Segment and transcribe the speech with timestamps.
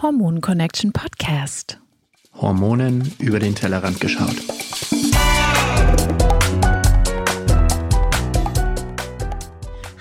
[0.00, 1.80] Hormon Connection Podcast.
[2.32, 4.36] Hormonen über den Tellerrand geschaut.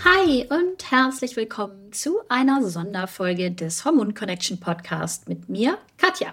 [0.04, 6.32] Hi und herzlich willkommen zu einer Sonderfolge des Hormon Connection Podcast mit mir, Katja.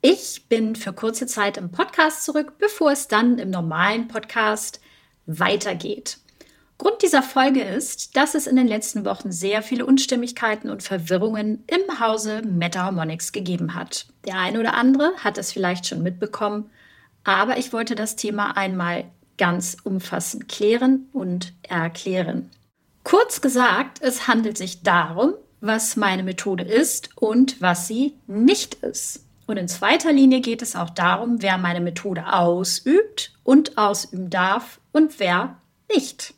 [0.00, 4.80] Ich bin für kurze Zeit im Podcast zurück, bevor es dann im normalen Podcast
[5.26, 6.18] weitergeht.
[6.76, 11.64] Grund dieser Folge ist, dass es in den letzten Wochen sehr viele Unstimmigkeiten und Verwirrungen
[11.68, 14.06] im Hause Meta Harmonics gegeben hat.
[14.26, 16.70] Der eine oder andere hat es vielleicht schon mitbekommen,
[17.22, 19.04] aber ich wollte das Thema einmal
[19.38, 22.50] ganz umfassend klären und erklären.
[23.04, 29.24] Kurz gesagt, es handelt sich darum, was meine Methode ist und was sie nicht ist.
[29.46, 34.80] Und in zweiter Linie geht es auch darum, wer meine Methode ausübt und ausüben darf
[34.92, 35.58] und wer
[35.94, 36.34] nicht.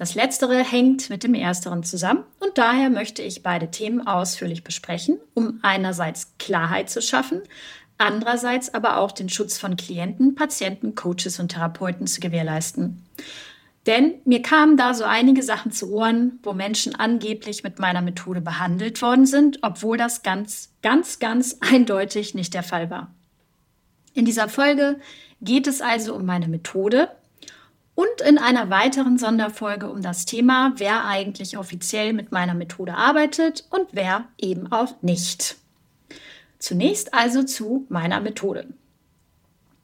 [0.00, 5.18] Das Letztere hängt mit dem Ersteren zusammen und daher möchte ich beide Themen ausführlich besprechen,
[5.34, 7.42] um einerseits Klarheit zu schaffen,
[7.98, 13.04] andererseits aber auch den Schutz von Klienten, Patienten, Coaches und Therapeuten zu gewährleisten.
[13.84, 18.40] Denn mir kamen da so einige Sachen zu Ohren, wo Menschen angeblich mit meiner Methode
[18.40, 23.12] behandelt worden sind, obwohl das ganz, ganz, ganz eindeutig nicht der Fall war.
[24.14, 24.98] In dieser Folge
[25.42, 27.10] geht es also um meine Methode,
[28.00, 33.66] und in einer weiteren Sonderfolge um das Thema, wer eigentlich offiziell mit meiner Methode arbeitet
[33.68, 35.56] und wer eben auch nicht.
[36.58, 38.68] Zunächst also zu meiner Methode.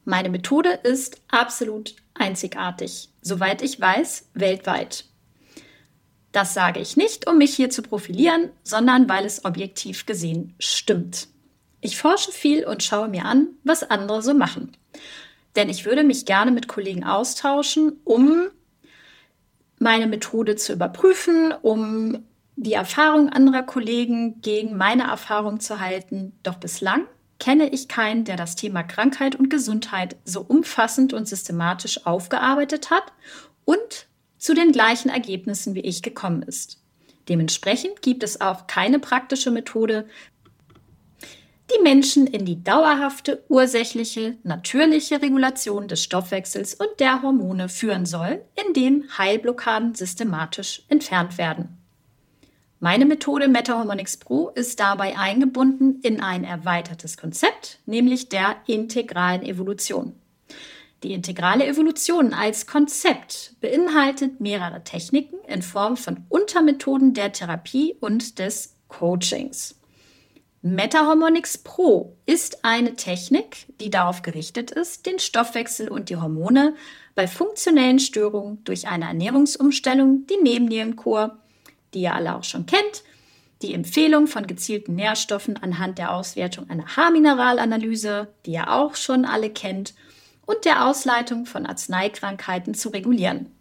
[0.07, 5.05] Meine Methode ist absolut einzigartig, soweit ich weiß, weltweit.
[6.33, 11.29] Das sage ich nicht, um mich hier zu profilieren, sondern weil es objektiv gesehen stimmt.
[11.83, 14.73] Ich forsche viel und schaue mir an, was andere so machen.
[15.57, 18.49] Denn ich würde mich gerne mit Kollegen austauschen, um
[19.79, 22.25] meine Methode zu überprüfen, um
[22.57, 26.33] die Erfahrung anderer Kollegen gegen meine Erfahrung zu halten.
[26.43, 27.07] Doch bislang
[27.39, 33.13] kenne ich keinen, der das Thema Krankheit und Gesundheit so umfassend und systematisch aufgearbeitet hat
[33.65, 34.07] und
[34.39, 36.83] zu den gleichen Ergebnissen wie ich gekommen ist.
[37.29, 40.07] Dementsprechend gibt es auch keine praktische Methode,
[41.75, 48.45] die Menschen in die dauerhafte, ursächliche, natürliche Regulation des Stoffwechsels und der Hormone führen soll,
[48.67, 51.79] indem Heilblockaden systematisch entfernt werden.
[52.79, 60.13] Meine Methode MetaHormonix Pro ist dabei eingebunden in ein erweitertes Konzept, nämlich der integralen Evolution.
[61.03, 68.39] Die integrale Evolution als Konzept beinhaltet mehrere Techniken in Form von Untermethoden der Therapie und
[68.39, 69.76] des Coachings.
[70.75, 76.75] Metahormonix Pro ist eine Technik, die darauf gerichtet ist, den Stoffwechsel und die Hormone
[77.15, 81.39] bei funktionellen Störungen durch eine Ernährungsumstellung, die Nebennierenkur,
[81.95, 83.05] die ihr alle auch schon kennt,
[83.63, 89.51] die Empfehlung von gezielten Nährstoffen anhand der Auswertung einer Haarmineralanalyse, die ihr auch schon alle
[89.51, 89.95] kennt,
[90.47, 93.53] und der Ausleitung von Arzneikrankheiten zu regulieren.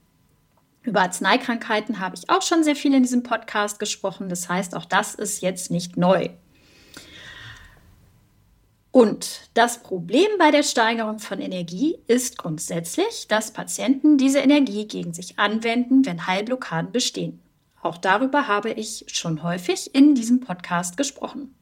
[0.82, 4.28] Über Arzneikrankheiten habe ich auch schon sehr viel in diesem Podcast gesprochen.
[4.28, 6.30] Das heißt, auch das ist jetzt nicht neu.
[8.96, 15.12] Und das Problem bei der Steigerung von Energie ist grundsätzlich, dass Patienten diese Energie gegen
[15.12, 17.42] sich anwenden, wenn Heilblockaden bestehen.
[17.82, 21.54] Auch darüber habe ich schon häufig in diesem Podcast gesprochen.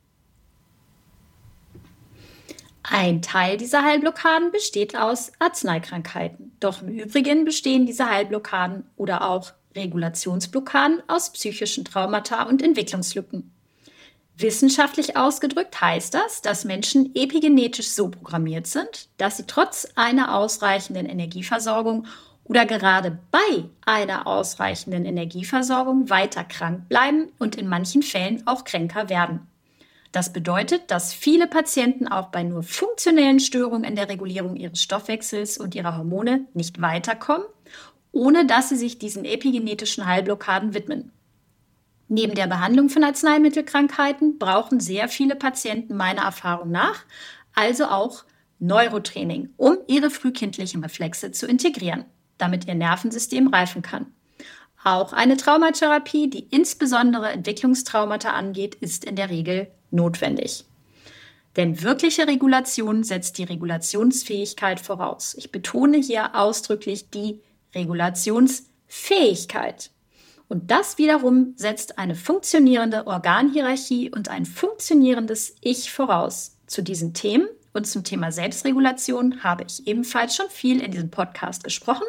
[2.83, 6.55] Ein Teil dieser Heilblockaden besteht aus Arzneikrankheiten.
[6.59, 13.51] Doch im Übrigen bestehen diese Heilblockaden oder auch Regulationsblockaden aus psychischen Traumata und Entwicklungslücken.
[14.35, 21.05] Wissenschaftlich ausgedrückt heißt das, dass Menschen epigenetisch so programmiert sind, dass sie trotz einer ausreichenden
[21.05, 22.07] Energieversorgung
[22.43, 29.09] oder gerade bei einer ausreichenden Energieversorgung weiter krank bleiben und in manchen Fällen auch kränker
[29.09, 29.47] werden.
[30.11, 35.57] Das bedeutet, dass viele Patienten auch bei nur funktionellen Störungen in der Regulierung ihres Stoffwechsels
[35.57, 37.47] und ihrer Hormone nicht weiterkommen,
[38.11, 41.11] ohne dass sie sich diesen epigenetischen Heilblockaden widmen.
[42.07, 47.05] Neben der Behandlung von Arzneimittelkrankheiten brauchen sehr viele Patienten meiner Erfahrung nach
[47.53, 48.25] also auch
[48.59, 52.05] Neurotraining, um ihre frühkindlichen Reflexe zu integrieren,
[52.37, 54.07] damit ihr Nervensystem reifen kann.
[54.83, 60.65] Auch eine Traumatherapie, die insbesondere Entwicklungstraumata angeht, ist in der Regel notwendig.
[61.55, 65.35] Denn wirkliche Regulation setzt die Regulationsfähigkeit voraus.
[65.37, 67.41] Ich betone hier ausdrücklich die
[67.75, 69.91] Regulationsfähigkeit.
[70.53, 76.59] Und das wiederum setzt eine funktionierende Organhierarchie und ein funktionierendes Ich voraus.
[76.67, 81.63] Zu diesen Themen und zum Thema Selbstregulation habe ich ebenfalls schon viel in diesem Podcast
[81.63, 82.05] gesprochen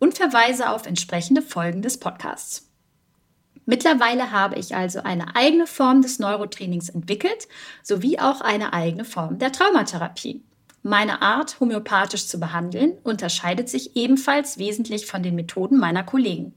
[0.00, 2.68] und verweise auf entsprechende Folgen des Podcasts.
[3.64, 7.46] Mittlerweile habe ich also eine eigene Form des Neurotrainings entwickelt,
[7.84, 10.42] sowie auch eine eigene Form der Traumatherapie.
[10.82, 16.52] Meine Art, homöopathisch zu behandeln, unterscheidet sich ebenfalls wesentlich von den Methoden meiner Kollegen.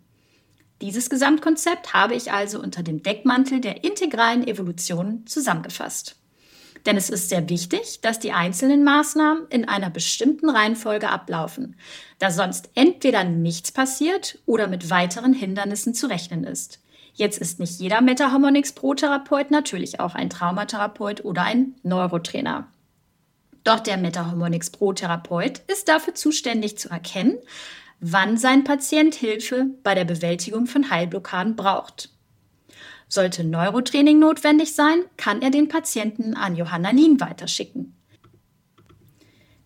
[0.82, 6.16] Dieses Gesamtkonzept habe ich also unter dem Deckmantel der integralen Evolution zusammengefasst.
[6.86, 11.76] Denn es ist sehr wichtig, dass die einzelnen Maßnahmen in einer bestimmten Reihenfolge ablaufen,
[12.20, 16.80] da sonst entweder nichts passiert oder mit weiteren Hindernissen zu rechnen ist.
[17.14, 22.68] Jetzt ist nicht jeder Metaharmonics Pro-Therapeut natürlich auch ein Traumatherapeut oder ein Neurotrainer.
[23.66, 27.38] Doch der Metaharmonics Pro-Therapeut ist dafür zuständig zu erkennen,
[28.00, 32.10] wann sein Patient Hilfe bei der Bewältigung von Heilblockaden braucht.
[33.08, 37.96] Sollte Neurotraining notwendig sein, kann er den Patienten an Johanna Nien weiterschicken.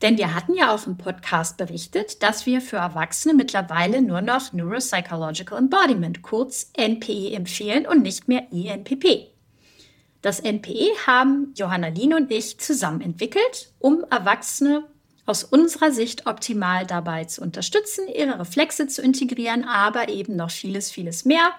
[0.02, 4.52] Denn wir hatten ja auch im Podcast berichtet, dass wir für Erwachsene mittlerweile nur noch
[4.52, 9.30] Neuropsychological Embodiment, kurz NPE, empfehlen und nicht mehr ENPP.
[10.22, 14.86] Das NPE haben Johanna Lien und ich zusammen entwickelt, um Erwachsene
[15.26, 20.92] aus unserer Sicht optimal dabei zu unterstützen, ihre Reflexe zu integrieren, aber eben noch vieles,
[20.92, 21.52] vieles mehr,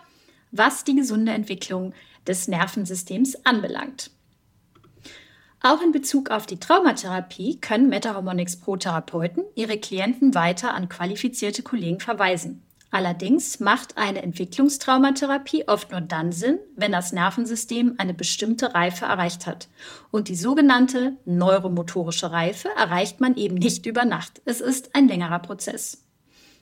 [0.50, 1.94] was die gesunde Entwicklung
[2.26, 4.11] des Nervensystems anbelangt.
[5.62, 12.00] Auch in Bezug auf die Traumatherapie können Metaharmonics Pro-Therapeuten ihre Klienten weiter an qualifizierte Kollegen
[12.00, 12.62] verweisen.
[12.94, 19.49] Allerdings macht eine Entwicklungstraumatherapie oft nur dann Sinn, wenn das Nervensystem eine bestimmte Reife erreicht
[19.49, 19.67] hat.
[20.12, 24.43] Und die sogenannte neuromotorische Reife erreicht man eben nicht über Nacht.
[24.44, 26.05] Es ist ein längerer Prozess.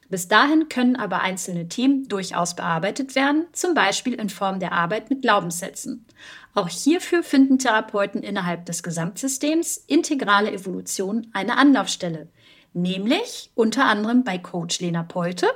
[0.09, 5.11] Bis dahin können aber einzelne Themen durchaus bearbeitet werden, zum Beispiel in Form der Arbeit
[5.11, 6.07] mit Glaubenssätzen.
[6.55, 12.29] Auch hierfür finden Therapeuten innerhalb des Gesamtsystems integrale Evolution eine Anlaufstelle,
[12.73, 15.49] nämlich unter anderem bei Coach Lena Polte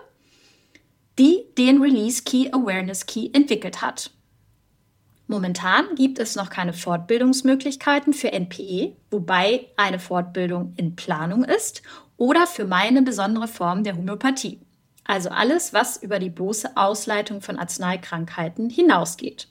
[1.19, 4.11] die den Release Key Awareness Key entwickelt hat.
[5.29, 11.83] Momentan gibt es noch keine Fortbildungsmöglichkeiten für NPE, wobei eine Fortbildung in Planung ist,
[12.17, 14.61] oder für meine besondere Form der Homöopathie.
[15.05, 19.49] Also alles, was über die bloße Ausleitung von Arzneikrankheiten hinausgeht.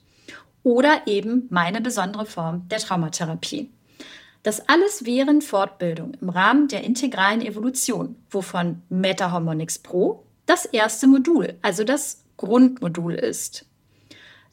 [0.62, 3.70] Oder eben meine besondere Form der Traumatherapie.
[4.42, 11.58] Das alles wären Fortbildungen im Rahmen der integralen Evolution, wovon Metahormonix Pro das erste Modul,
[11.62, 13.66] also das Grundmodul ist.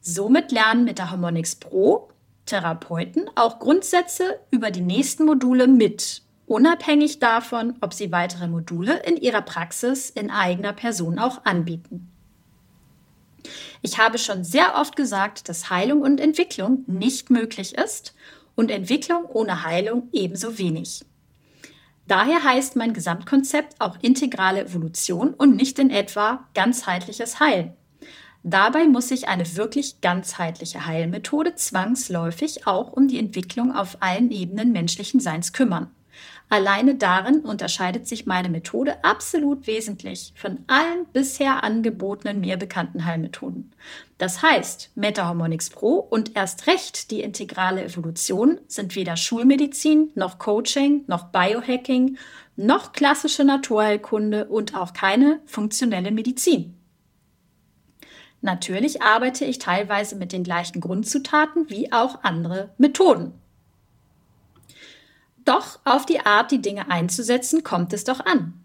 [0.01, 2.09] Somit lernen mit der Harmonix Pro
[2.45, 9.17] Therapeuten auch Grundsätze über die nächsten Module mit, unabhängig davon, ob sie weitere Module in
[9.17, 12.09] ihrer Praxis in eigener Person auch anbieten.
[13.81, 18.13] Ich habe schon sehr oft gesagt, dass Heilung und Entwicklung nicht möglich ist
[18.55, 21.05] und Entwicklung ohne Heilung ebenso wenig.
[22.07, 27.73] Daher heißt mein Gesamtkonzept auch integrale Evolution und nicht in etwa ganzheitliches Heilen.
[28.43, 34.73] Dabei muss sich eine wirklich ganzheitliche Heilmethode zwangsläufig auch um die Entwicklung auf allen Ebenen
[34.73, 35.91] menschlichen Seins kümmern.
[36.53, 43.71] Alleine darin unterscheidet sich meine Methode absolut wesentlich von allen bisher angebotenen mir bekannten Heilmethoden.
[44.19, 51.05] Das heißt, Metahormonix Pro und erst recht die integrale Evolution sind weder Schulmedizin noch Coaching
[51.07, 52.19] noch Biohacking
[52.55, 56.77] noch klassische Naturheilkunde und auch keine funktionelle Medizin.
[58.41, 63.33] Natürlich arbeite ich teilweise mit den gleichen Grundzutaten wie auch andere Methoden.
[65.45, 68.63] Doch auf die Art, die Dinge einzusetzen, kommt es doch an.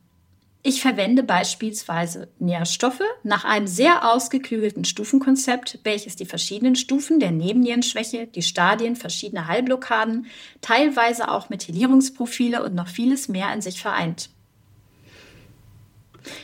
[0.63, 8.27] Ich verwende beispielsweise Nährstoffe nach einem sehr ausgeklügelten Stufenkonzept, welches die verschiedenen Stufen der Nebennierenschwäche,
[8.27, 10.27] die Stadien verschiedener Heilblockaden,
[10.61, 14.31] teilweise auch Methylierungsprofile und noch vieles mehr in sich vereint.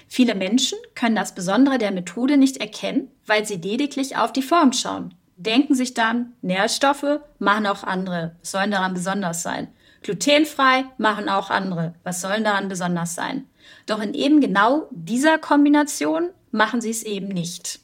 [0.08, 4.72] Viele Menschen können das Besondere der Methode nicht erkennen, weil sie lediglich auf die Form
[4.72, 9.68] schauen, denken sich dann, Nährstoffe machen auch andere, sollen daran besonders sein?
[10.04, 11.94] Glutenfrei machen auch andere.
[12.04, 13.48] Was soll daran besonders sein?
[13.86, 17.80] Doch in eben genau dieser Kombination machen sie es eben nicht.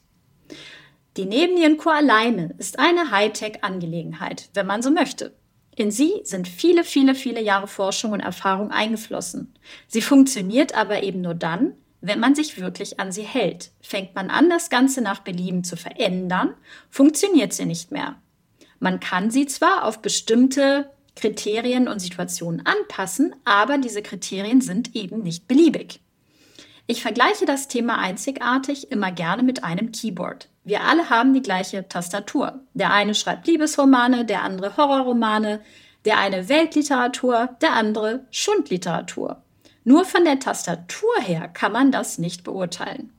[1.17, 5.35] Die Nebennierenkur alleine ist eine Hightech-Angelegenheit, wenn man so möchte.
[5.75, 9.55] In sie sind viele, viele, viele Jahre Forschung und Erfahrung eingeflossen.
[9.89, 11.73] Sie funktioniert aber eben nur dann,
[12.03, 13.71] wenn man sich wirklich an sie hält.
[13.81, 16.55] Fängt man an, das Ganze nach Belieben zu verändern,
[16.91, 18.17] funktioniert sie nicht mehr.
[18.79, 25.23] Man kann sie zwar auf bestimmte Kriterien und Situationen anpassen, aber diese Kriterien sind eben
[25.23, 26.01] nicht beliebig.
[26.87, 30.49] Ich vergleiche das Thema einzigartig immer gerne mit einem Keyboard.
[30.65, 32.61] Wir alle haben die gleiche Tastatur.
[32.75, 35.61] Der eine schreibt Liebesromane, der andere Horrorromane,
[36.05, 39.43] der eine Weltliteratur, der andere Schundliteratur.
[39.85, 43.13] Nur von der Tastatur her kann man das nicht beurteilen.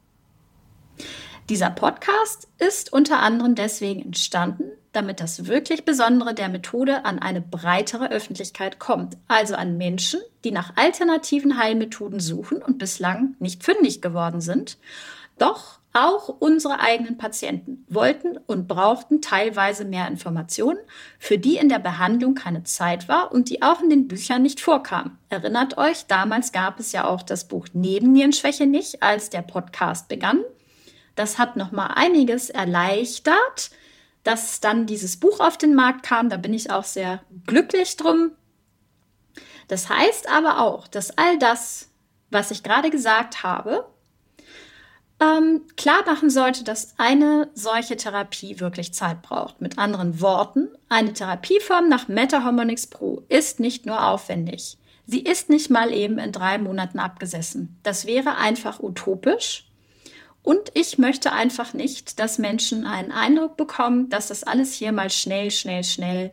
[1.49, 7.41] Dieser Podcast ist unter anderem deswegen entstanden, damit das wirklich Besondere der Methode an eine
[7.41, 14.01] breitere Öffentlichkeit kommt, also an Menschen, die nach alternativen Heilmethoden suchen und bislang nicht fündig
[14.01, 14.77] geworden sind.
[15.37, 20.79] Doch auch unsere eigenen Patienten wollten und brauchten teilweise mehr Informationen,
[21.19, 24.61] für die in der Behandlung keine Zeit war und die auch in den Büchern nicht
[24.61, 25.17] vorkamen.
[25.29, 30.39] Erinnert euch, damals gab es ja auch das Buch Nebennierenschwäche nicht, als der Podcast begann.
[31.15, 33.71] Das hat noch mal einiges erleichtert,
[34.23, 36.29] dass dann dieses Buch auf den Markt kam.
[36.29, 38.31] Da bin ich auch sehr glücklich drum.
[39.67, 41.89] Das heißt aber auch, dass all das,
[42.29, 43.87] was ich gerade gesagt habe,
[45.21, 49.61] ähm, klar machen sollte, dass eine solche Therapie wirklich Zeit braucht.
[49.61, 54.77] Mit anderen Worten, eine Therapieform nach Meta-Harmonics Pro ist nicht nur aufwendig.
[55.05, 57.79] Sie ist nicht mal eben in drei Monaten abgesessen.
[57.83, 59.70] Das wäre einfach utopisch
[60.43, 65.09] und ich möchte einfach nicht, dass Menschen einen Eindruck bekommen, dass das alles hier mal
[65.09, 66.31] schnell, schnell, schnell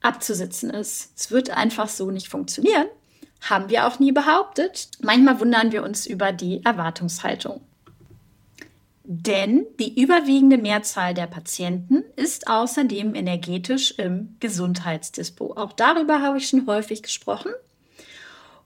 [0.00, 1.12] abzusitzen ist.
[1.16, 2.86] Es wird einfach so nicht funktionieren.
[3.40, 4.88] Haben wir auch nie behauptet.
[5.00, 7.60] Manchmal wundern wir uns über die Erwartungshaltung.
[9.02, 15.54] Denn die überwiegende Mehrzahl der Patienten ist außerdem energetisch im Gesundheitsdispo.
[15.56, 17.50] Auch darüber habe ich schon häufig gesprochen.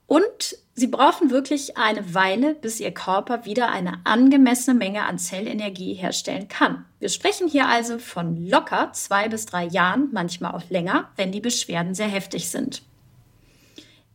[0.05, 5.93] Und sie brauchen wirklich eine Weile, bis ihr Körper wieder eine angemessene Menge an Zellenergie
[5.93, 6.85] herstellen kann.
[6.99, 11.41] Wir sprechen hier also von locker zwei bis drei Jahren, manchmal auch länger, wenn die
[11.41, 12.81] Beschwerden sehr heftig sind.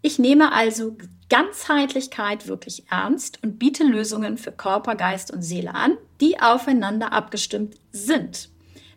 [0.01, 0.97] Ich nehme also
[1.29, 7.75] Ganzheitlichkeit wirklich ernst und biete Lösungen für Körper, Geist und Seele an, die aufeinander abgestimmt
[7.93, 8.49] sind.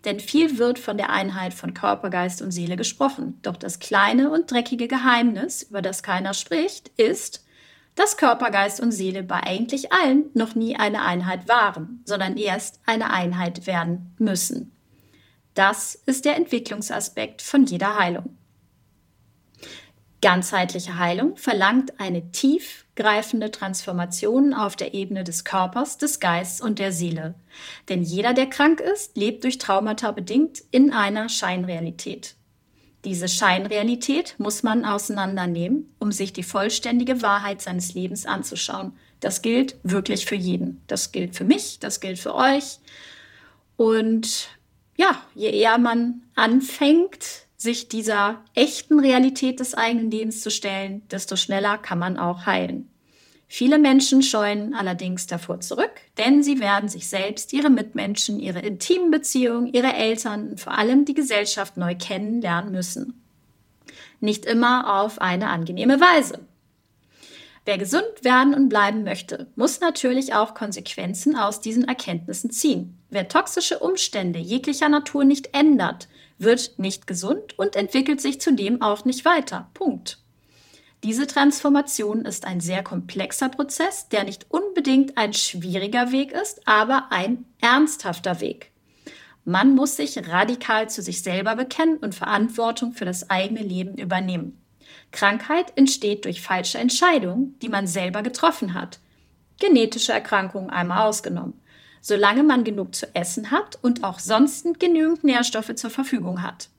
[0.06, 3.38] Denn viel wird von der Einheit von Körper, Geist und Seele gesprochen.
[3.42, 7.46] Doch das kleine und dreckige Geheimnis, über das keiner spricht, ist,
[7.96, 12.80] dass Körper, Geist und Seele bei eigentlich allen noch nie eine Einheit waren, sondern erst
[12.86, 14.72] eine Einheit werden müssen.
[15.54, 18.38] Das ist der Entwicklungsaspekt von jeder Heilung.
[20.22, 26.92] Ganzheitliche Heilung verlangt eine tiefgreifende Transformation auf der Ebene des Körpers, des Geistes und der
[26.92, 27.34] Seele.
[27.90, 32.36] Denn jeder, der krank ist, lebt durch Traumata bedingt in einer Scheinrealität.
[33.04, 38.94] Diese Scheinrealität muss man auseinandernehmen, um sich die vollständige Wahrheit seines Lebens anzuschauen.
[39.20, 40.82] Das gilt wirklich für jeden.
[40.88, 42.78] Das gilt für mich, das gilt für euch.
[43.76, 44.50] Und
[44.98, 51.36] ja, je eher man anfängt, sich dieser echten Realität des eigenen Lebens zu stellen, desto
[51.36, 52.91] schneller kann man auch heilen.
[53.54, 59.12] Viele Menschen scheuen allerdings davor zurück, denn sie werden sich selbst, ihre Mitmenschen, ihre intimen
[59.12, 63.22] Beziehungen, ihre Eltern und vor allem die Gesellschaft neu kennenlernen müssen.
[64.22, 66.40] Nicht immer auf eine angenehme Weise.
[67.66, 72.98] Wer gesund werden und bleiben möchte, muss natürlich auch Konsequenzen aus diesen Erkenntnissen ziehen.
[73.10, 79.04] Wer toxische Umstände jeglicher Natur nicht ändert, wird nicht gesund und entwickelt sich zudem auch
[79.04, 79.70] nicht weiter.
[79.74, 80.22] Punkt.
[81.04, 87.08] Diese Transformation ist ein sehr komplexer Prozess, der nicht unbedingt ein schwieriger Weg ist, aber
[87.12, 88.72] ein ernsthafter Weg.
[89.44, 94.62] Man muss sich radikal zu sich selber bekennen und Verantwortung für das eigene Leben übernehmen.
[95.12, 99.00] Krankheit entsteht durch falsche Entscheidungen, die man selber getroffen hat.
[99.60, 101.62] Genetische Erkrankungen einmal ausgenommen
[102.02, 106.70] solange man genug zu essen hat und auch sonst genügend Nährstoffe zur Verfügung hat.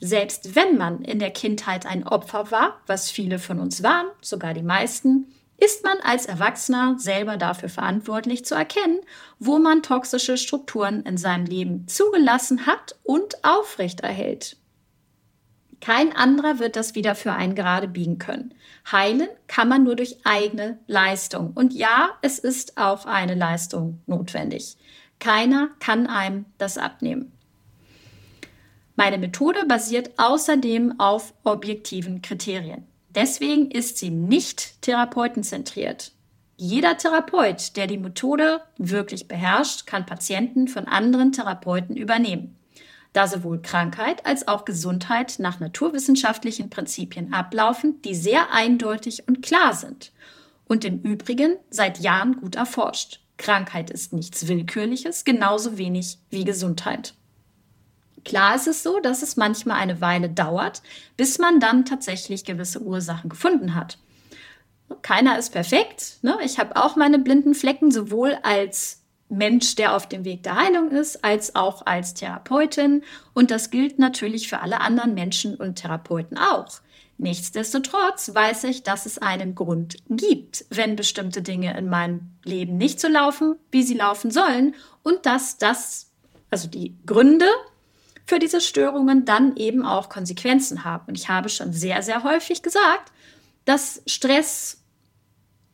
[0.00, 4.54] Selbst wenn man in der Kindheit ein Opfer war, was viele von uns waren, sogar
[4.54, 5.26] die meisten,
[5.58, 9.00] ist man als Erwachsener selber dafür verantwortlich zu erkennen,
[9.38, 14.56] wo man toxische Strukturen in seinem Leben zugelassen hat und aufrechterhält.
[15.82, 18.54] Kein anderer wird das wieder für einen gerade biegen können.
[18.90, 21.52] Heilen kann man nur durch eigene Leistung.
[21.54, 24.76] Und ja, es ist auch eine Leistung notwendig.
[25.18, 27.32] Keiner kann einem das abnehmen.
[29.00, 32.86] Meine Methode basiert außerdem auf objektiven Kriterien.
[33.08, 36.12] Deswegen ist sie nicht therapeutenzentriert.
[36.58, 42.58] Jeder Therapeut, der die Methode wirklich beherrscht, kann Patienten von anderen Therapeuten übernehmen
[43.12, 49.74] da sowohl Krankheit als auch Gesundheit nach naturwissenschaftlichen Prinzipien ablaufen, die sehr eindeutig und klar
[49.74, 50.12] sind
[50.68, 53.20] und im Übrigen seit Jahren gut erforscht.
[53.36, 57.14] Krankheit ist nichts Willkürliches, genauso wenig wie Gesundheit.
[58.24, 60.82] Klar ist es so, dass es manchmal eine Weile dauert,
[61.16, 63.98] bis man dann tatsächlich gewisse Ursachen gefunden hat.
[65.02, 66.18] Keiner ist perfekt.
[66.22, 66.36] Ne?
[66.44, 70.90] Ich habe auch meine blinden Flecken, sowohl als Mensch, der auf dem Weg der Heilung
[70.90, 73.04] ist, als auch als Therapeutin.
[73.32, 76.80] Und das gilt natürlich für alle anderen Menschen und Therapeuten auch.
[77.16, 82.98] Nichtsdestotrotz weiß ich, dass es einen Grund gibt, wenn bestimmte Dinge in meinem Leben nicht
[82.98, 86.10] so laufen, wie sie laufen sollen und dass das,
[86.50, 87.44] also die Gründe
[88.30, 91.08] für diese Störungen dann eben auch Konsequenzen haben.
[91.08, 93.10] Und ich habe schon sehr, sehr häufig gesagt,
[93.64, 94.84] dass Stress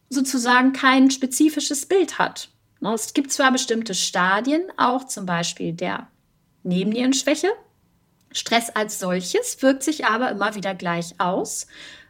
[0.08, 2.48] sozusagen kein spezifisches Bild hat.
[2.80, 6.08] Es gibt zwar bestimmte Stadien, auch zum Beispiel der
[6.62, 7.48] Nebennierenschwäche,
[8.32, 11.66] Stress als solches wirkt sich aber immer wieder gleich aus,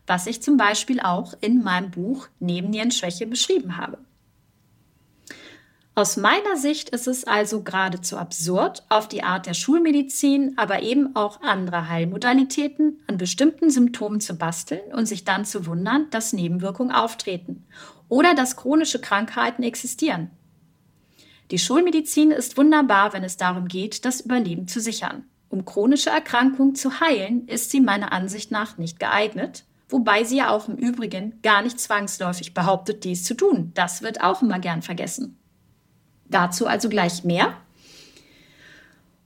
[0.06, 3.98] was ich zum Beispiel auch in meinem Buch Nebennierenschwäche beschrieben habe.
[5.98, 11.16] Aus meiner Sicht ist es also geradezu absurd, auf die Art der Schulmedizin, aber eben
[11.16, 16.94] auch anderer Heilmodalitäten an bestimmten Symptomen zu basteln und sich dann zu wundern, dass Nebenwirkungen
[16.94, 17.64] auftreten
[18.10, 20.30] oder dass chronische Krankheiten existieren.
[21.50, 25.24] Die Schulmedizin ist wunderbar, wenn es darum geht, das Überleben zu sichern.
[25.48, 30.50] Um chronische Erkrankungen zu heilen, ist sie meiner Ansicht nach nicht geeignet, wobei sie ja
[30.50, 33.72] auch im Übrigen gar nicht zwangsläufig behauptet, dies zu tun.
[33.72, 35.38] Das wird auch immer gern vergessen.
[36.28, 37.54] Dazu also gleich mehr.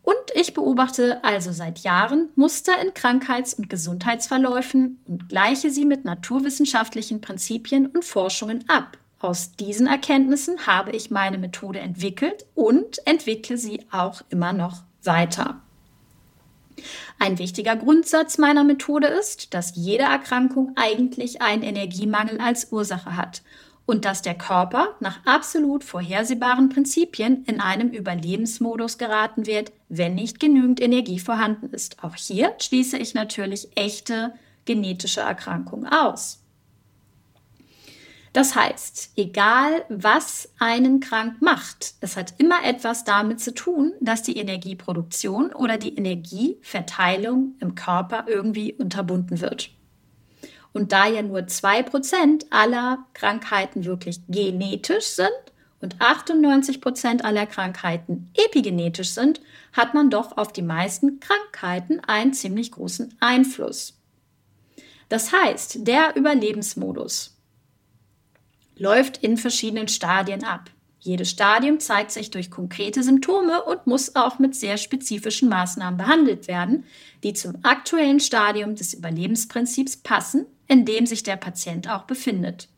[0.03, 6.05] Und ich beobachte also seit Jahren Muster in Krankheits- und Gesundheitsverläufen und gleiche sie mit
[6.05, 8.99] naturwissenschaftlichen Prinzipien und Forschungen ab.
[9.21, 15.61] Aus diesen Erkenntnissen habe ich meine Methode entwickelt und entwickle sie auch immer noch weiter.
[17.19, 23.43] Ein wichtiger Grundsatz meiner Methode ist, dass jede Erkrankung eigentlich einen Energiemangel als Ursache hat
[23.91, 30.39] und dass der Körper nach absolut vorhersehbaren Prinzipien in einem Überlebensmodus geraten wird, wenn nicht
[30.39, 32.05] genügend Energie vorhanden ist.
[32.05, 34.33] Auch hier schließe ich natürlich echte
[34.65, 36.41] genetische Erkrankungen aus.
[38.33, 44.23] Das heißt, egal was einen krank macht, es hat immer etwas damit zu tun, dass
[44.23, 49.71] die Energieproduktion oder die Energieverteilung im Körper irgendwie unterbunden wird.
[50.73, 55.31] Und da ja nur 2% aller Krankheiten wirklich genetisch sind
[55.81, 59.41] und 98% aller Krankheiten epigenetisch sind,
[59.73, 63.99] hat man doch auf die meisten Krankheiten einen ziemlich großen Einfluss.
[65.09, 67.37] Das heißt, der Überlebensmodus,
[68.81, 70.71] läuft in verschiedenen Stadien ab.
[71.01, 76.49] Jedes Stadium zeigt sich durch konkrete Symptome und muss auch mit sehr spezifischen Maßnahmen behandelt
[76.49, 76.85] werden,
[77.23, 82.69] die zum aktuellen Stadium des Überlebensprinzips passen, in dem sich der Patient auch befindet.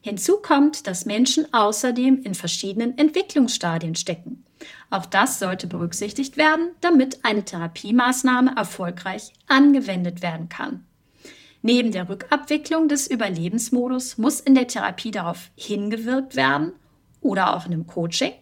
[0.00, 4.44] Hinzu kommt, dass Menschen außerdem in verschiedenen Entwicklungsstadien stecken.
[4.90, 10.84] Auch das sollte berücksichtigt werden, damit eine Therapiemaßnahme erfolgreich angewendet werden kann.
[11.62, 16.72] Neben der Rückabwicklung des Überlebensmodus muss in der Therapie darauf hingewirkt werden
[17.20, 18.32] oder auch in einem Coaching,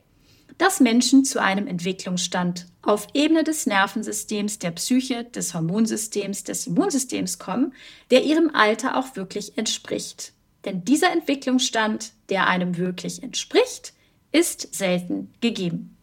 [0.58, 7.38] dass Menschen zu einem Entwicklungsstand auf Ebene des Nervensystems, der Psyche, des Hormonsystems, des Immunsystems
[7.38, 7.72] kommen,
[8.10, 10.32] der ihrem Alter auch wirklich entspricht.
[10.64, 13.92] Denn dieser Entwicklungsstand, der einem wirklich entspricht,
[14.32, 15.96] ist selten gegeben.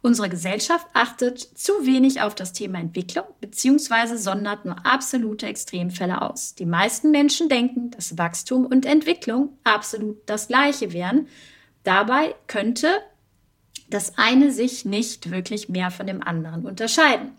[0.00, 4.16] Unsere Gesellschaft achtet zu wenig auf das Thema Entwicklung bzw.
[4.16, 6.54] sondert nur absolute Extremfälle aus.
[6.54, 11.28] Die meisten Menschen denken, dass Wachstum und Entwicklung absolut das gleiche wären.
[11.82, 12.88] Dabei könnte
[13.96, 17.32] das eine sich nicht wirklich mehr von dem anderen unterscheiden.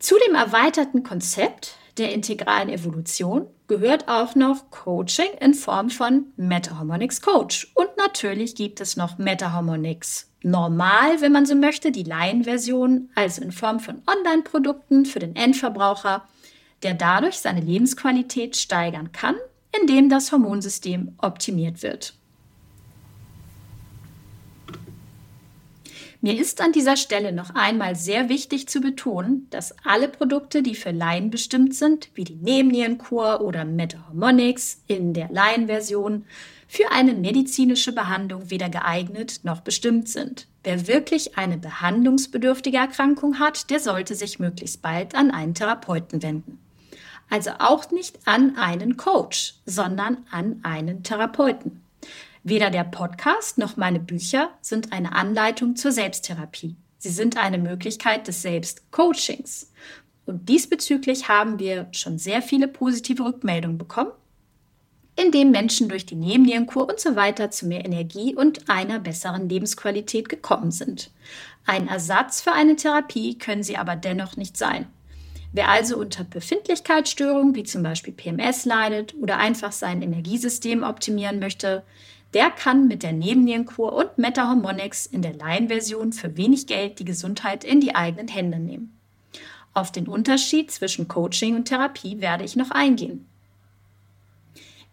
[0.00, 7.20] Zu dem erweiterten Konzept der integralen Evolution gehört auch noch Coaching in Form von Metaharmonics
[7.20, 7.70] Coach.
[7.74, 13.52] Und natürlich gibt es noch Metaharmonics normal, wenn man so möchte, die Laienversion, also in
[13.52, 16.26] Form von Online-Produkten für den Endverbraucher,
[16.82, 19.36] der dadurch seine Lebensqualität steigern kann,
[19.80, 22.17] indem das Hormonsystem optimiert wird.
[26.20, 30.74] Mir ist an dieser Stelle noch einmal sehr wichtig zu betonen, dass alle Produkte, die
[30.74, 36.24] für Laien bestimmt sind, wie die Nebennierenkur oder Metahormonics in der Laienversion,
[36.66, 40.48] für eine medizinische Behandlung weder geeignet noch bestimmt sind.
[40.64, 46.58] Wer wirklich eine behandlungsbedürftige Erkrankung hat, der sollte sich möglichst bald an einen Therapeuten wenden.
[47.30, 51.80] Also auch nicht an einen Coach, sondern an einen Therapeuten.
[52.44, 56.76] Weder der Podcast noch meine Bücher sind eine Anleitung zur Selbsttherapie.
[56.98, 59.72] Sie sind eine Möglichkeit des Selbstcoachings.
[60.26, 64.12] Und diesbezüglich haben wir schon sehr viele positive Rückmeldungen bekommen,
[65.16, 70.28] indem Menschen durch die Nebennierenkur und so weiter zu mehr Energie und einer besseren Lebensqualität
[70.28, 71.10] gekommen sind.
[71.66, 74.86] Ein Ersatz für eine Therapie können sie aber dennoch nicht sein.
[75.52, 81.84] Wer also unter Befindlichkeitsstörungen wie zum Beispiel PMS leidet oder einfach sein Energiesystem optimieren möchte,
[82.34, 87.64] der kann mit der Nebennierenkur und Metahormonix in der Laienversion für wenig Geld die Gesundheit
[87.64, 88.98] in die eigenen Hände nehmen.
[89.74, 93.26] Auf den Unterschied zwischen Coaching und Therapie werde ich noch eingehen.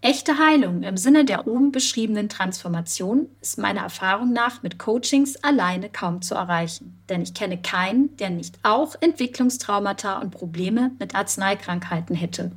[0.01, 5.89] Echte Heilung im Sinne der oben beschriebenen Transformation ist meiner Erfahrung nach mit Coachings alleine
[5.89, 7.01] kaum zu erreichen.
[7.09, 12.51] Denn ich kenne keinen, der nicht auch Entwicklungstraumata und Probleme mit Arzneikrankheiten hätte.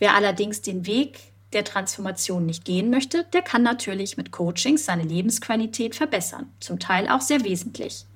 [0.00, 1.20] Wer allerdings den Weg
[1.52, 7.08] der Transformation nicht gehen möchte, der kann natürlich mit Coachings seine Lebensqualität verbessern, zum Teil
[7.08, 8.06] auch sehr wesentlich.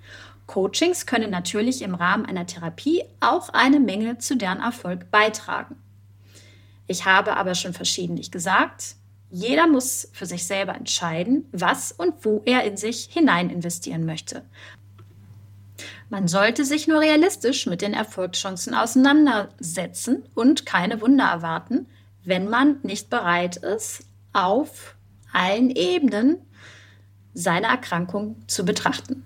[0.46, 5.76] Coachings können natürlich im Rahmen einer Therapie auch eine Menge zu deren Erfolg beitragen.
[6.86, 8.96] Ich habe aber schon verschiedentlich gesagt,
[9.30, 14.42] jeder muss für sich selber entscheiden, was und wo er in sich hinein investieren möchte.
[16.08, 21.86] Man sollte sich nur realistisch mit den Erfolgschancen auseinandersetzen und keine Wunder erwarten,
[22.24, 24.96] wenn man nicht bereit ist, auf
[25.32, 26.38] allen Ebenen
[27.34, 29.24] seine Erkrankung zu betrachten.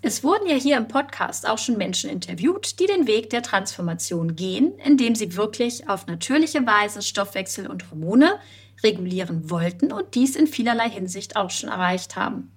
[0.00, 4.36] Es wurden ja hier im Podcast auch schon Menschen interviewt, die den Weg der Transformation
[4.36, 8.38] gehen, indem sie wirklich auf natürliche Weise Stoffwechsel und Hormone
[8.82, 12.52] regulieren wollten und dies in vielerlei Hinsicht auch schon erreicht haben.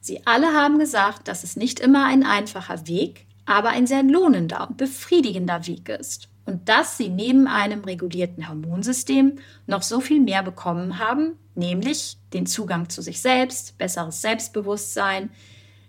[0.00, 4.68] Sie alle haben gesagt, dass es nicht immer ein einfacher Weg, aber ein sehr lohnender
[4.68, 10.42] und befriedigender Weg ist und dass sie neben einem regulierten Hormonsystem noch so viel mehr
[10.42, 15.30] bekommen haben, nämlich den Zugang zu sich selbst, besseres Selbstbewusstsein,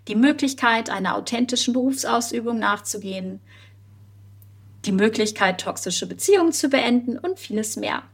[0.06, 3.40] die Möglichkeit, einer authentischen Berufsausübung nachzugehen,
[4.84, 8.04] die Möglichkeit, toxische Beziehungen zu beenden und vieles mehr.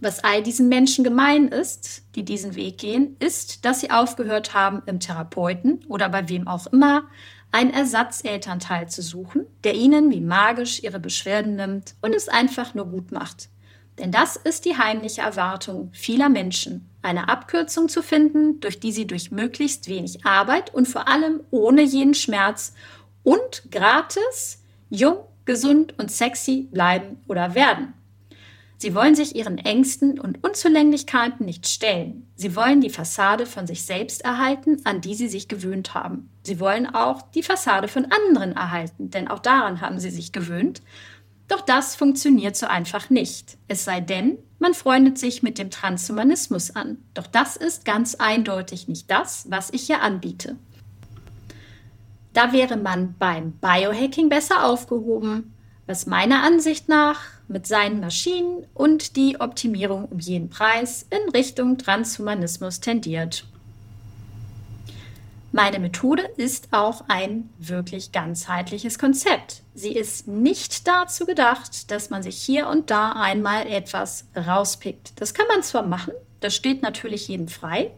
[0.00, 4.82] Was all diesen Menschen gemein ist, die diesen Weg gehen, ist, dass sie aufgehört haben,
[4.86, 7.04] im Therapeuten oder bei wem auch immer
[7.52, 12.86] einen Ersatzelternteil zu suchen, der ihnen wie magisch ihre Beschwerden nimmt und es einfach nur
[12.86, 13.48] gut macht.
[13.98, 19.06] Denn das ist die heimliche Erwartung vieler Menschen, eine Abkürzung zu finden, durch die sie
[19.06, 22.74] durch möglichst wenig Arbeit und vor allem ohne jeden Schmerz
[23.22, 27.94] und gratis, jung, gesund und sexy bleiben oder werden.
[28.78, 32.28] Sie wollen sich ihren Ängsten und Unzulänglichkeiten nicht stellen.
[32.36, 36.28] Sie wollen die Fassade von sich selbst erhalten, an die sie sich gewöhnt haben.
[36.42, 40.82] Sie wollen auch die Fassade von anderen erhalten, denn auch daran haben sie sich gewöhnt.
[41.48, 43.56] Doch das funktioniert so einfach nicht.
[43.66, 46.98] Es sei denn, man freundet sich mit dem Transhumanismus an.
[47.14, 50.56] Doch das ist ganz eindeutig nicht das, was ich hier anbiete.
[52.34, 55.54] Da wäre man beim Biohacking besser aufgehoben,
[55.86, 61.78] was meiner Ansicht nach mit seinen Maschinen und die Optimierung um jeden Preis in Richtung
[61.78, 63.46] Transhumanismus tendiert.
[65.52, 69.62] Meine Methode ist auch ein wirklich ganzheitliches Konzept.
[69.74, 75.18] Sie ist nicht dazu gedacht, dass man sich hier und da einmal etwas rauspickt.
[75.20, 77.92] Das kann man zwar machen, das steht natürlich jedem frei,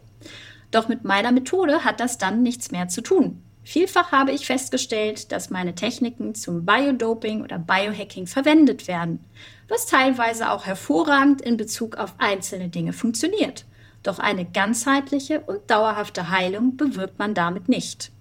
[0.71, 3.43] doch mit meiner Methode hat das dann nichts mehr zu tun.
[3.63, 9.19] Vielfach habe ich festgestellt, dass meine Techniken zum Biodoping oder Biohacking verwendet werden,
[9.67, 13.65] was teilweise auch hervorragend in Bezug auf einzelne Dinge funktioniert.
[14.01, 18.11] Doch eine ganzheitliche und dauerhafte Heilung bewirkt man damit nicht.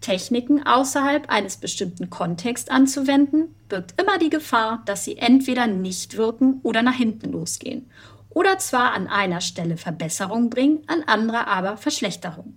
[0.00, 6.60] Techniken außerhalb eines bestimmten Kontexts anzuwenden, birgt immer die Gefahr, dass sie entweder nicht wirken
[6.62, 7.90] oder nach hinten losgehen.
[8.28, 12.54] Oder zwar an einer Stelle Verbesserung bringen, an anderer aber Verschlechterung.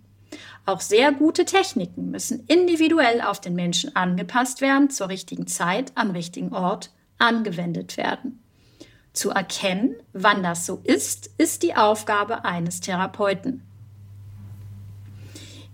[0.65, 6.11] Auch sehr gute Techniken müssen individuell auf den Menschen angepasst werden, zur richtigen Zeit, am
[6.11, 8.43] richtigen Ort angewendet werden.
[9.13, 13.63] Zu erkennen, wann das so ist, ist die Aufgabe eines Therapeuten.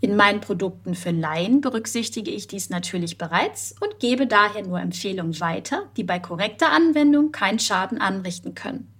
[0.01, 5.39] In meinen Produkten für Laien berücksichtige ich dies natürlich bereits und gebe daher nur Empfehlungen
[5.39, 8.94] weiter, die bei korrekter Anwendung keinen Schaden anrichten können.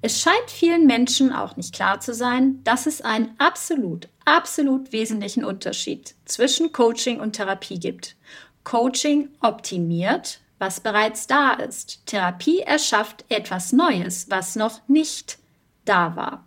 [0.00, 5.44] Es scheint vielen Menschen auch nicht klar zu sein, dass es einen absolut, absolut wesentlichen
[5.44, 8.14] Unterschied zwischen Coaching und Therapie gibt.
[8.62, 12.06] Coaching optimiert, was bereits da ist.
[12.06, 15.38] Therapie erschafft etwas Neues, was noch nicht
[15.84, 16.44] da war.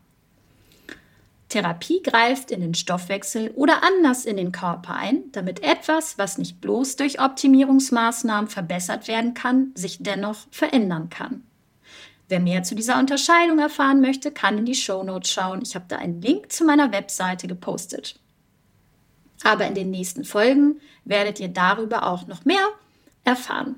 [1.49, 6.61] Therapie greift in den Stoffwechsel oder anders in den Körper ein, damit etwas, was nicht
[6.61, 11.43] bloß durch Optimierungsmaßnahmen verbessert werden kann, sich dennoch verändern kann.
[12.31, 15.59] Wer mehr zu dieser Unterscheidung erfahren möchte, kann in die Shownotes schauen.
[15.63, 18.17] Ich habe da einen Link zu meiner Webseite gepostet.
[19.43, 22.65] Aber in den nächsten Folgen werdet ihr darüber auch noch mehr
[23.25, 23.75] erfahren.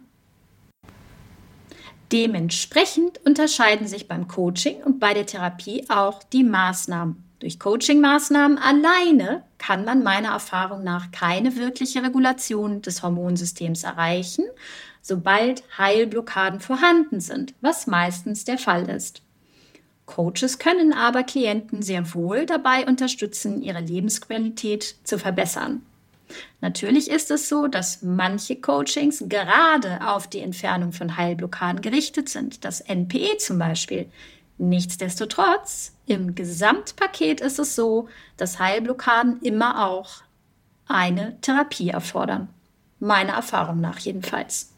[2.11, 7.23] Dementsprechend unterscheiden sich beim Coaching und bei der Therapie auch die Maßnahmen.
[7.39, 14.45] Durch Coaching-Maßnahmen alleine kann man meiner Erfahrung nach keine wirkliche Regulation des Hormonsystems erreichen,
[15.03, 19.21] sobald Heilblockaden vorhanden sind, was meistens der Fall ist.
[20.05, 25.85] Coaches können aber Klienten sehr wohl dabei unterstützen, ihre Lebensqualität zu verbessern.
[26.61, 32.65] Natürlich ist es so, dass manche Coachings gerade auf die Entfernung von Heilblockaden gerichtet sind,
[32.65, 34.09] das NPE zum Beispiel.
[34.57, 40.23] Nichtsdestotrotz, im Gesamtpaket ist es so, dass Heilblockaden immer auch
[40.87, 42.49] eine Therapie erfordern.
[42.99, 44.72] Meiner Erfahrung nach jedenfalls.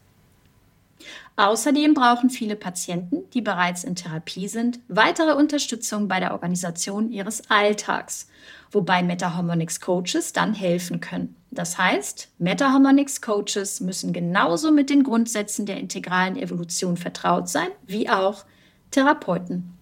[1.38, 7.50] Außerdem brauchen viele Patienten, die bereits in Therapie sind, weitere Unterstützung bei der Organisation ihres
[7.50, 8.28] Alltags,
[8.70, 11.36] wobei Metaharmonics Coaches dann helfen können.
[11.50, 18.08] Das heißt, Metaharmonics Coaches müssen genauso mit den Grundsätzen der integralen Evolution vertraut sein, wie
[18.08, 18.46] auch
[18.90, 19.74] Therapeuten.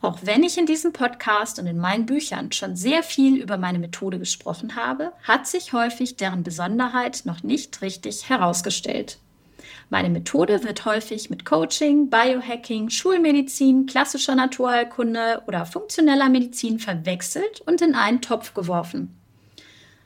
[0.00, 3.78] Auch wenn ich in diesem Podcast und in meinen Büchern schon sehr viel über meine
[3.78, 9.18] Methode gesprochen habe, hat sich häufig deren Besonderheit noch nicht richtig herausgestellt.
[9.92, 17.82] Meine Methode wird häufig mit Coaching, Biohacking, Schulmedizin, klassischer Naturheilkunde oder funktioneller Medizin verwechselt und
[17.82, 19.14] in einen Topf geworfen.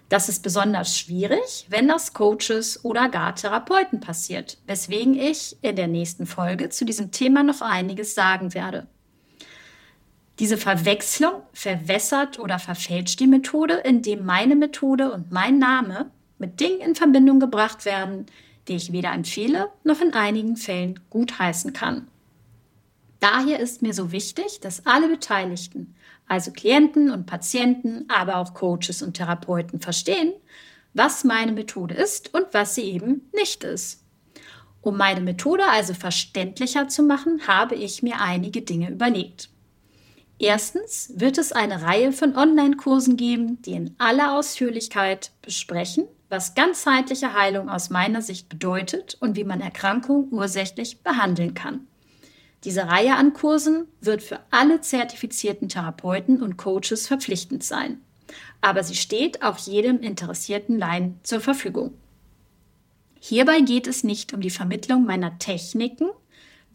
[0.09, 5.87] Das ist besonders schwierig, wenn das Coaches oder gar Therapeuten passiert, weswegen ich in der
[5.87, 8.89] nächsten Folge zu diesem Thema noch einiges sagen werde.
[10.41, 16.81] Diese Verwechslung verwässert oder verfälscht die Methode, indem meine Methode und mein Name mit Dingen
[16.81, 18.27] in Verbindung gebracht werden,
[18.69, 22.09] die ich weder empfehle noch in einigen Fällen gutheißen kann.
[23.21, 25.95] Daher ist mir so wichtig, dass alle Beteiligten,
[26.29, 30.33] also Klienten und Patienten, aber auch Coaches und Therapeuten verstehen,
[30.95, 34.03] was meine Methode ist und was sie eben nicht ist.
[34.81, 39.51] Um meine Methode also verständlicher zu machen, habe ich mir einige Dinge überlegt.
[40.39, 47.33] Erstens wird es eine Reihe von Online-Kursen geben, die in aller Ausführlichkeit besprechen, was ganzheitliche
[47.33, 51.87] Heilung aus meiner Sicht bedeutet und wie man Erkrankungen ursächlich behandeln kann.
[52.65, 58.01] Diese Reihe an Kursen wird für alle zertifizierten Therapeuten und Coaches verpflichtend sein.
[58.61, 61.95] Aber sie steht auch jedem interessierten Laien zur Verfügung.
[63.21, 66.11] Hierbei geht es nicht um die Vermittlung meiner Techniken.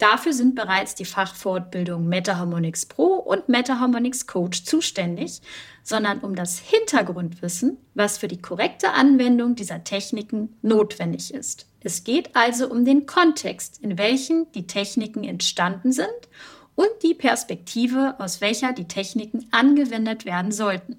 [0.02, 5.42] Dafür sind bereits die Fachfortbildung MetaHarmonics Pro und MetaHarmonics Coach zuständig,
[5.84, 11.68] sondern um das Hintergrundwissen, was für die korrekte Anwendung dieser Techniken notwendig ist.
[11.84, 16.08] Es geht also um den Kontext, in welchem die Techniken entstanden sind
[16.74, 20.96] und die Perspektive, aus welcher die Techniken angewendet werden sollten.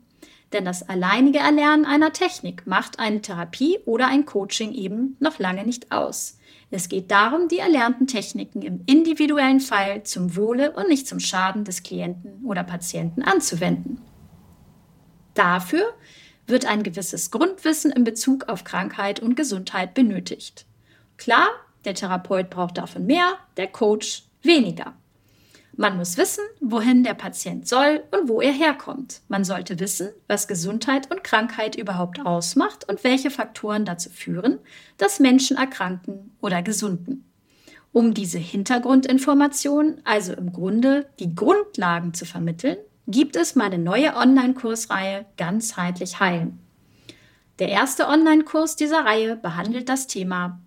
[0.53, 5.65] Denn das alleinige Erlernen einer Technik macht eine Therapie oder ein Coaching eben noch lange
[5.65, 6.37] nicht aus.
[6.75, 11.65] Es geht darum, die erlernten Techniken im individuellen Fall zum Wohle und nicht zum Schaden
[11.65, 14.01] des Klienten oder Patienten anzuwenden.
[15.35, 15.93] Dafür
[16.47, 20.65] wird ein gewisses Grundwissen in Bezug auf Krankheit und Gesundheit benötigt.
[21.17, 21.47] Klar,
[21.85, 24.95] der Therapeut braucht davon mehr, der Coach weniger.
[25.75, 29.21] Man muss wissen, wohin der Patient soll und wo er herkommt.
[29.27, 34.59] Man sollte wissen, was Gesundheit und Krankheit überhaupt ausmacht und welche Faktoren dazu führen,
[34.97, 37.25] dass Menschen erkranken oder gesunden.
[37.91, 45.25] Um diese Hintergrundinformationen, also im Grunde die Grundlagen zu vermitteln, gibt es meine neue Online-Kursreihe
[45.37, 46.59] Ganzheitlich Heilen.
[47.59, 50.59] Der erste Online-Kurs dieser Reihe behandelt das Thema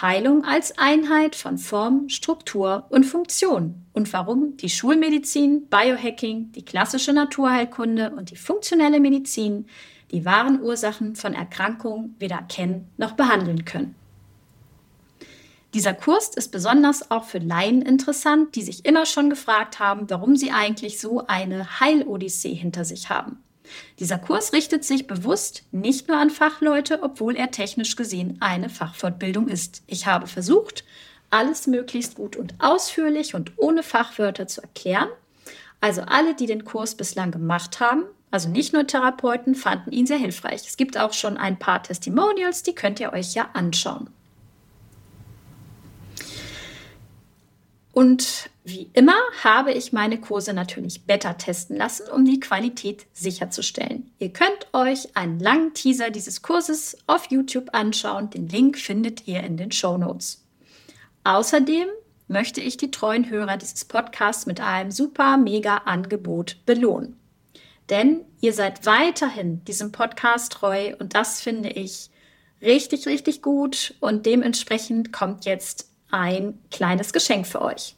[0.00, 7.12] Heilung als Einheit von Form, Struktur und Funktion und warum die Schulmedizin, Biohacking, die klassische
[7.12, 9.66] Naturheilkunde und die funktionelle Medizin
[10.12, 13.94] die wahren Ursachen von Erkrankungen weder erkennen noch behandeln können.
[15.74, 20.36] Dieser Kurs ist besonders auch für Laien interessant, die sich immer schon gefragt haben, warum
[20.36, 23.42] sie eigentlich so eine Heilodyssee hinter sich haben.
[23.98, 29.48] Dieser Kurs richtet sich bewusst nicht nur an Fachleute, obwohl er technisch gesehen eine Fachfortbildung
[29.48, 29.82] ist.
[29.86, 30.84] Ich habe versucht,
[31.30, 35.08] alles möglichst gut und ausführlich und ohne Fachwörter zu erklären.
[35.80, 40.16] Also alle, die den Kurs bislang gemacht haben, also nicht nur Therapeuten, fanden ihn sehr
[40.16, 40.66] hilfreich.
[40.66, 44.08] Es gibt auch schon ein paar Testimonials, die könnt ihr euch ja anschauen.
[47.92, 54.10] Und wie immer habe ich meine Kurse natürlich beta testen lassen, um die Qualität sicherzustellen.
[54.18, 58.30] Ihr könnt euch einen langen Teaser dieses Kurses auf YouTube anschauen.
[58.30, 60.42] Den Link findet ihr in den Show Notes.
[61.24, 61.86] Außerdem
[62.28, 67.16] möchte ich die treuen Hörer dieses Podcasts mit einem super mega Angebot belohnen.
[67.90, 72.08] Denn ihr seid weiterhin diesem Podcast treu und das finde ich
[72.62, 77.96] richtig, richtig gut und dementsprechend kommt jetzt ein kleines Geschenk für euch.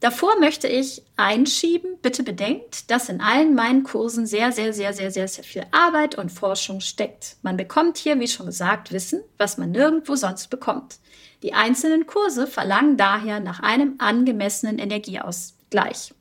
[0.00, 5.10] Davor möchte ich einschieben, bitte bedenkt, dass in allen meinen Kursen sehr, sehr, sehr, sehr,
[5.10, 7.36] sehr, sehr viel Arbeit und Forschung steckt.
[7.42, 10.98] Man bekommt hier, wie schon gesagt, Wissen, was man nirgendwo sonst bekommt.
[11.42, 16.12] Die einzelnen Kurse verlangen daher nach einem angemessenen Energieausgleich.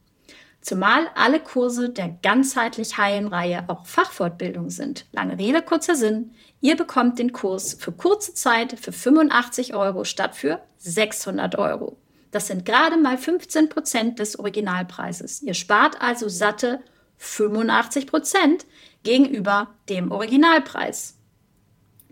[0.62, 5.06] Zumal alle Kurse der ganzheitlich heilen Reihe auch Fachfortbildung sind.
[5.12, 6.34] Lange Rede, kurzer Sinn.
[6.66, 11.98] Ihr bekommt den Kurs für kurze Zeit für 85 Euro statt für 600 Euro.
[12.32, 15.44] Das sind gerade mal 15 Prozent des Originalpreises.
[15.44, 16.82] Ihr spart also satte
[17.18, 18.66] 85 Prozent
[19.04, 21.20] gegenüber dem Originalpreis.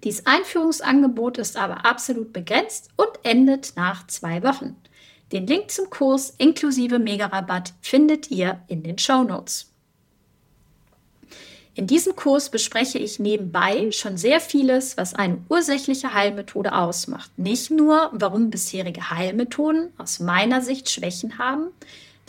[0.03, 4.75] Dies Einführungsangebot ist aber absolut begrenzt und endet nach zwei Wochen.
[5.31, 9.72] Den Link zum Kurs inklusive Mega-Rabatt findet ihr in den Show Notes.
[11.75, 17.31] In diesem Kurs bespreche ich nebenbei schon sehr vieles, was eine ursächliche Heilmethode ausmacht.
[17.37, 21.69] Nicht nur, warum bisherige Heilmethoden aus meiner Sicht Schwächen haben,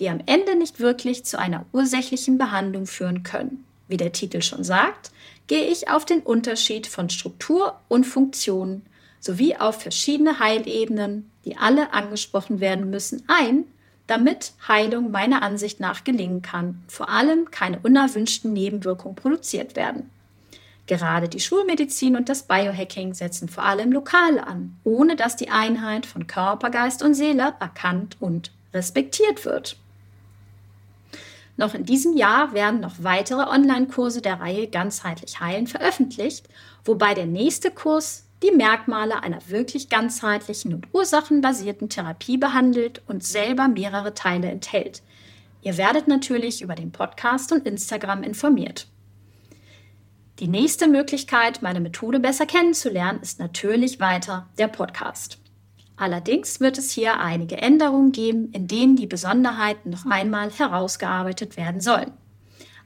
[0.01, 3.65] die am Ende nicht wirklich zu einer ursächlichen Behandlung führen können.
[3.87, 5.11] Wie der Titel schon sagt,
[5.47, 8.83] gehe ich auf den Unterschied von Struktur und Funktion
[9.21, 13.65] sowie auf verschiedene Heilebenen, die alle angesprochen werden müssen, ein,
[14.07, 20.11] damit Heilung meiner Ansicht nach gelingen kann, vor allem keine unerwünschten Nebenwirkungen produziert werden.
[20.87, 26.05] Gerade die Schulmedizin und das Biohacking setzen vor allem lokal an, ohne dass die Einheit
[26.05, 29.79] von Körper, Geist und Seele erkannt und respektiert wird.
[31.57, 36.49] Noch in diesem Jahr werden noch weitere Online-Kurse der Reihe Ganzheitlich Heilen veröffentlicht,
[36.85, 43.69] wobei der nächste Kurs die Merkmale einer wirklich ganzheitlichen und ursachenbasierten Therapie behandelt und selber
[43.69, 45.03] mehrere Teile enthält.
[45.63, 48.87] Ihr werdet natürlich über den Podcast und Instagram informiert.
[50.41, 55.39] Die nächste Möglichkeit, meine Methode besser kennenzulernen, ist natürlich weiter der Podcast.
[55.97, 61.81] Allerdings wird es hier einige Änderungen geben, in denen die Besonderheiten noch einmal herausgearbeitet werden
[61.81, 62.13] sollen.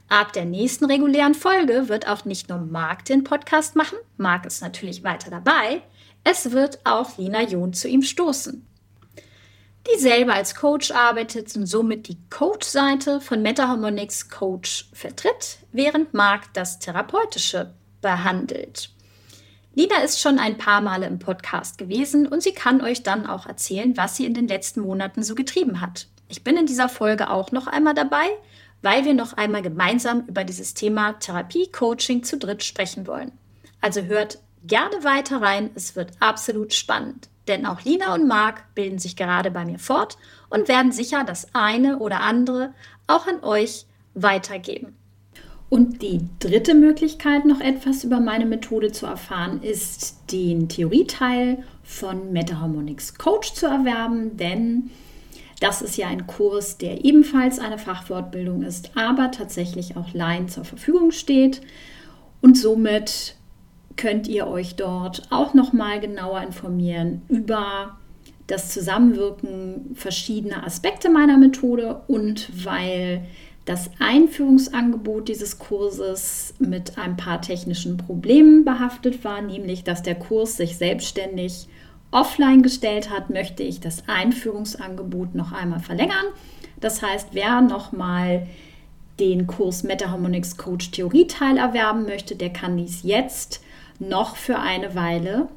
[0.09, 4.63] Ab der nächsten regulären Folge wird auch nicht nur Marc den Podcast machen, Marc ist
[4.63, 5.83] natürlich weiter dabei,
[6.23, 8.65] es wird auch Lena John zu ihm stoßen.
[9.87, 16.53] Die selber als Coach arbeitet und somit die Coach-Seite von MetaHarmonics Coach vertritt, während Marc
[16.53, 18.89] das Therapeutische behandelt.
[19.75, 23.45] Lina ist schon ein paar Male im Podcast gewesen und sie kann euch dann auch
[23.45, 26.07] erzählen, was sie in den letzten Monaten so getrieben hat.
[26.27, 28.27] Ich bin in dieser Folge auch noch einmal dabei
[28.81, 33.31] weil wir noch einmal gemeinsam über dieses Thema Therapie, Coaching zu dritt sprechen wollen.
[33.81, 37.29] Also hört gerne weiter rein, es wird absolut spannend.
[37.47, 40.17] Denn auch Lina und Marc bilden sich gerade bei mir fort
[40.49, 42.73] und werden sicher das eine oder andere
[43.07, 44.95] auch an euch weitergeben.
[45.69, 52.31] Und die dritte Möglichkeit, noch etwas über meine Methode zu erfahren, ist den Theorieteil von
[52.31, 54.89] MetaHarmonics Coach zu erwerben, denn
[55.59, 60.63] das ist ja ein Kurs, der ebenfalls eine Fachfortbildung ist, aber tatsächlich auch Laien zur
[60.63, 61.61] Verfügung steht.
[62.41, 63.35] Und somit
[63.97, 67.97] könnt ihr euch dort auch noch mal genauer informieren über
[68.47, 73.25] das Zusammenwirken verschiedener Aspekte meiner Methode und weil
[73.65, 80.57] das Einführungsangebot dieses Kurses mit ein paar technischen Problemen behaftet war, nämlich dass der Kurs
[80.57, 81.67] sich selbstständig
[82.11, 86.25] offline gestellt hat, möchte ich das Einführungsangebot noch einmal verlängern.
[86.79, 88.47] Das heißt, wer noch mal
[89.19, 93.61] den Kurs Metaharmonics Coach Theorie Teil erwerben möchte, der kann dies jetzt
[93.99, 95.49] noch für eine Weile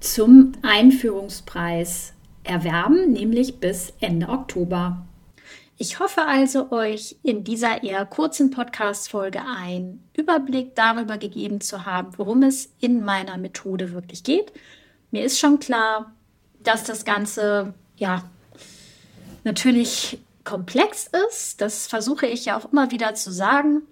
[0.00, 2.12] zum Einführungspreis
[2.44, 5.06] erwerben, nämlich bis Ende Oktober.
[5.78, 12.12] Ich hoffe also, euch in dieser eher kurzen Podcast-Folge einen Überblick darüber gegeben zu haben,
[12.18, 14.52] worum es in meiner Methode wirklich geht
[15.14, 16.12] mir ist schon klar,
[16.58, 18.24] dass das Ganze ja
[19.44, 21.60] natürlich komplex ist.
[21.60, 23.82] Das versuche ich ja auch immer wieder zu sagen.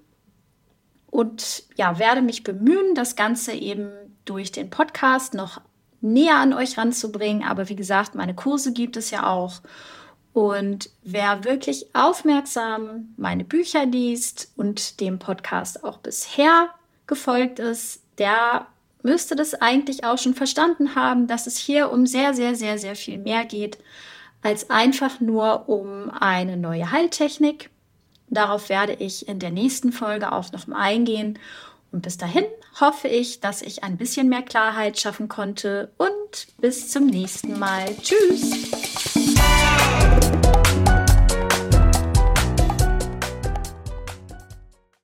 [1.13, 3.93] Und ja, werde mich bemühen, das Ganze eben
[4.25, 5.61] durch den Podcast noch
[6.01, 7.45] näher an euch ranzubringen.
[7.45, 9.61] Aber wie gesagt, meine Kurse gibt es ja auch.
[10.33, 16.71] Und wer wirklich aufmerksam meine Bücher liest und dem Podcast auch bisher
[17.07, 18.67] gefolgt ist, der
[19.03, 22.97] müsste das eigentlich auch schon verstanden haben, dass es hier um sehr, sehr, sehr, sehr
[22.97, 23.79] viel mehr geht
[24.43, 27.71] als einfach nur um eine neue Heiltechnik.
[28.29, 31.38] Darauf werde ich in der nächsten Folge auch noch mal eingehen.
[31.93, 32.47] Und bis dahin
[32.81, 37.95] hoffe ich, dass ich ein bisschen mehr Klarheit schaffen konnte und bis zum nächsten Mal.
[38.01, 39.22] Tschüss!